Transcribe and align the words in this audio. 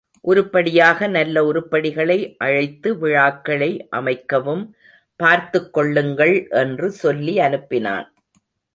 உருப்படியாக 0.21 1.07
நல்ல 1.07 1.43
உருப்படிகளை 1.45 2.17
அழைத்து 2.37 2.97
விழாக்களை 2.97 3.87
அமைக்கவும் 3.91 4.63
பார்த்துக் 5.15 5.73
கொள்ளுங்கள் 5.73 6.47
என்று 6.49 6.91
சொல்லி 6.91 7.37
அனுப்பினான். 7.37 8.07